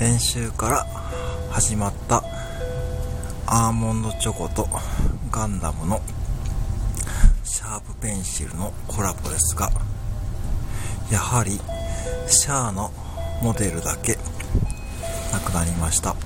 [0.00, 0.86] 先週から
[1.50, 2.24] 始まった
[3.46, 4.66] アーモンドチョコと
[5.30, 6.00] ガンダムの
[7.44, 9.70] シャープペンシルのコラボですが
[11.12, 11.60] やはり
[12.28, 12.90] シャアの
[13.42, 14.16] モデルだけ
[15.32, 16.16] なくなりました。